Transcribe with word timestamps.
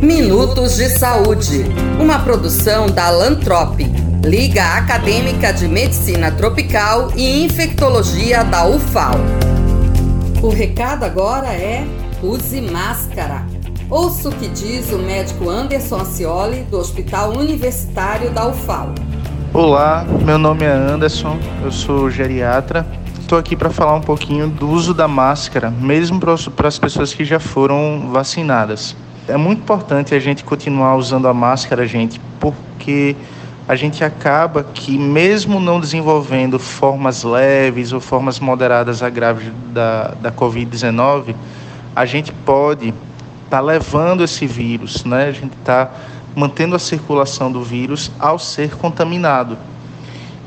Minutos 0.00 0.76
de 0.76 0.90
Saúde, 0.90 1.64
uma 1.98 2.18
produção 2.18 2.86
da 2.86 3.08
Lantrop, 3.08 3.80
Liga 4.22 4.62
Acadêmica 4.76 5.52
de 5.52 5.66
Medicina 5.66 6.30
Tropical 6.30 7.10
e 7.16 7.44
Infectologia 7.44 8.44
da 8.44 8.66
UFAL. 8.66 9.14
O 10.42 10.50
recado 10.50 11.04
agora 11.04 11.48
é: 11.48 11.86
use 12.22 12.60
máscara. 12.60 13.46
Ouça 13.88 14.28
o 14.28 14.32
que 14.32 14.48
diz 14.48 14.92
o 14.92 14.98
médico 14.98 15.48
Anderson 15.48 15.96
Acioli, 15.96 16.62
do 16.64 16.78
Hospital 16.78 17.30
Universitário 17.30 18.30
da 18.30 18.46
UFAL. 18.48 18.94
Olá, 19.54 20.04
meu 20.24 20.36
nome 20.36 20.64
é 20.64 20.72
Anderson, 20.72 21.38
eu 21.64 21.72
sou 21.72 22.10
geriatra. 22.10 22.86
Estou 23.18 23.38
aqui 23.38 23.56
para 23.56 23.70
falar 23.70 23.94
um 23.94 24.02
pouquinho 24.02 24.46
do 24.46 24.68
uso 24.68 24.92
da 24.92 25.08
máscara, 25.08 25.70
mesmo 25.70 26.20
para 26.20 26.68
as 26.68 26.78
pessoas 26.78 27.14
que 27.14 27.24
já 27.24 27.40
foram 27.40 28.10
vacinadas. 28.12 28.94
É 29.28 29.36
muito 29.36 29.60
importante 29.60 30.14
a 30.14 30.20
gente 30.20 30.44
continuar 30.44 30.94
usando 30.96 31.26
a 31.26 31.34
máscara, 31.34 31.86
gente, 31.86 32.20
porque 32.38 33.16
a 33.66 33.74
gente 33.74 34.04
acaba 34.04 34.62
que, 34.62 34.96
mesmo 34.96 35.58
não 35.58 35.80
desenvolvendo 35.80 36.58
formas 36.58 37.24
leves 37.24 37.92
ou 37.92 38.00
formas 38.00 38.38
moderadas 38.38 39.02
a 39.02 39.10
graves 39.10 39.52
da, 39.72 40.14
da 40.20 40.30
Covid-19, 40.30 41.34
a 41.94 42.06
gente 42.06 42.32
pode 42.32 42.88
estar 42.88 42.96
tá 43.50 43.60
levando 43.60 44.22
esse 44.22 44.46
vírus, 44.46 45.04
né? 45.04 45.24
A 45.24 45.32
gente 45.32 45.54
está 45.58 45.90
mantendo 46.36 46.76
a 46.76 46.78
circulação 46.78 47.50
do 47.50 47.64
vírus 47.64 48.12
ao 48.20 48.38
ser 48.38 48.76
contaminado. 48.76 49.58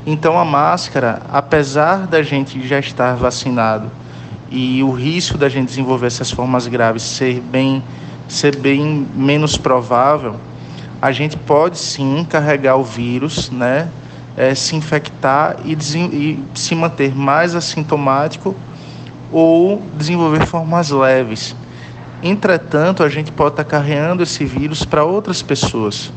Então, 0.06 0.38
a 0.38 0.44
máscara, 0.44 1.20
apesar 1.30 2.06
da 2.06 2.22
gente 2.22 2.66
já 2.66 2.78
estar 2.78 3.14
vacinado 3.16 3.90
e 4.50 4.82
o 4.82 4.90
risco 4.90 5.36
da 5.36 5.50
gente 5.50 5.68
desenvolver 5.68 6.06
essas 6.06 6.30
formas 6.30 6.66
graves 6.66 7.02
ser 7.02 7.40
bem 7.40 7.82
ser 8.30 8.56
bem 8.56 9.06
menos 9.14 9.56
provável, 9.56 10.36
a 11.02 11.10
gente 11.12 11.36
pode 11.36 11.78
sim 11.78 12.24
carregar 12.28 12.76
o 12.76 12.84
vírus, 12.84 13.50
né? 13.50 13.88
É, 14.36 14.54
se 14.54 14.76
infectar 14.76 15.56
e, 15.64 15.72
e 15.72 16.44
se 16.54 16.74
manter 16.74 17.14
mais 17.14 17.54
assintomático 17.54 18.54
ou 19.32 19.82
desenvolver 19.98 20.46
formas 20.46 20.90
leves. 20.90 21.54
Entretanto, 22.22 23.02
a 23.02 23.08
gente 23.08 23.32
pode 23.32 23.54
estar 23.54 23.64
carregando 23.64 24.22
esse 24.22 24.44
vírus 24.44 24.84
para 24.84 25.04
outras 25.04 25.42
pessoas. 25.42 26.12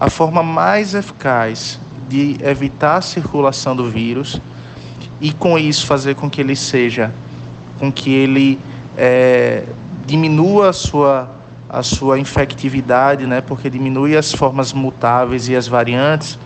A 0.00 0.08
forma 0.08 0.42
mais 0.42 0.94
eficaz 0.94 1.78
de 2.08 2.36
evitar 2.42 2.96
a 2.96 3.00
circulação 3.00 3.76
do 3.76 3.90
vírus 3.90 4.40
e 5.20 5.32
com 5.32 5.58
isso 5.58 5.86
fazer 5.86 6.14
com 6.14 6.28
que 6.30 6.40
ele 6.40 6.56
seja, 6.56 7.12
com 7.78 7.92
que 7.92 8.12
ele 8.12 8.58
é, 8.96 9.64
diminua 10.06 10.70
a 10.70 10.72
sua 10.72 11.41
a 11.72 11.82
sua 11.82 12.18
infectividade, 12.18 13.26
né, 13.26 13.40
porque 13.40 13.70
diminui 13.70 14.14
as 14.14 14.32
formas 14.32 14.74
mutáveis 14.74 15.48
e 15.48 15.56
as 15.56 15.66
variantes, 15.66 16.38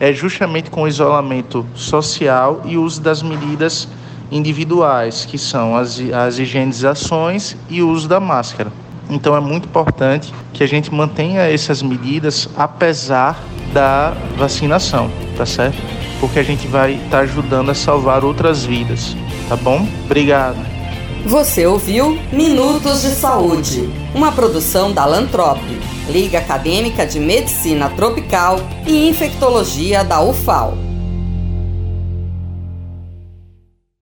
é 0.00 0.12
justamente 0.12 0.70
com 0.70 0.82
o 0.82 0.88
isolamento 0.88 1.66
social 1.74 2.62
e 2.64 2.78
uso 2.78 3.00
das 3.00 3.22
medidas 3.22 3.86
individuais, 4.32 5.26
que 5.26 5.38
são 5.38 5.76
as, 5.76 6.00
as 6.12 6.38
higienizações 6.38 7.56
e 7.68 7.82
o 7.82 7.90
uso 7.90 8.08
da 8.08 8.18
máscara. 8.18 8.72
Então 9.08 9.36
é 9.36 9.40
muito 9.40 9.68
importante 9.68 10.32
que 10.52 10.64
a 10.64 10.66
gente 10.66 10.92
mantenha 10.92 11.42
essas 11.42 11.82
medidas 11.82 12.48
apesar 12.56 13.38
da 13.72 14.14
vacinação, 14.36 15.10
tá 15.36 15.44
certo? 15.44 15.76
Porque 16.20 16.38
a 16.38 16.42
gente 16.42 16.66
vai 16.66 16.94
estar 16.94 17.10
tá 17.10 17.18
ajudando 17.20 17.70
a 17.70 17.74
salvar 17.74 18.24
outras 18.24 18.64
vidas, 18.64 19.14
tá 19.48 19.56
bom? 19.56 19.86
Obrigado. 20.06 20.73
Você 21.26 21.66
ouviu 21.66 22.18
Minutos 22.30 23.00
de 23.00 23.08
Saúde, 23.08 23.88
uma 24.14 24.30
produção 24.30 24.92
da 24.92 25.06
Lantrop, 25.06 25.58
Liga 26.06 26.38
Acadêmica 26.38 27.06
de 27.06 27.18
Medicina 27.18 27.88
Tropical 27.88 28.60
e 28.86 29.08
Infectologia 29.08 30.04
da 30.04 30.22
UFAL. 30.22 30.83